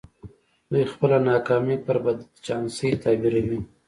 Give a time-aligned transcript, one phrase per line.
[0.71, 3.59] دوی خپله ناکامي پر بد چانسۍ تعبيروي.